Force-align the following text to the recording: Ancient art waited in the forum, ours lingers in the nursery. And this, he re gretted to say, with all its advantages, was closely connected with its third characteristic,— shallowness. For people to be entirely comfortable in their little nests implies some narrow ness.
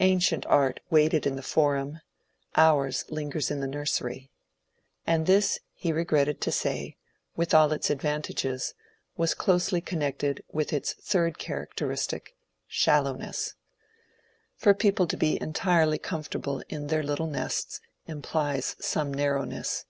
Ancient 0.00 0.46
art 0.46 0.80
waited 0.88 1.26
in 1.26 1.36
the 1.36 1.42
forum, 1.42 2.00
ours 2.56 3.04
lingers 3.10 3.50
in 3.50 3.60
the 3.60 3.66
nursery. 3.66 4.30
And 5.06 5.26
this, 5.26 5.58
he 5.74 5.92
re 5.92 6.02
gretted 6.06 6.40
to 6.40 6.50
say, 6.50 6.96
with 7.36 7.52
all 7.52 7.70
its 7.74 7.90
advantages, 7.90 8.72
was 9.18 9.34
closely 9.34 9.82
connected 9.82 10.42
with 10.50 10.72
its 10.72 10.94
third 10.94 11.36
characteristic,— 11.38 12.36
shallowness. 12.66 13.54
For 14.54 14.72
people 14.72 15.06
to 15.08 15.16
be 15.18 15.38
entirely 15.42 15.98
comfortable 15.98 16.62
in 16.70 16.86
their 16.86 17.02
little 17.02 17.26
nests 17.28 17.78
implies 18.06 18.76
some 18.80 19.12
narrow 19.12 19.44
ness. 19.44 19.84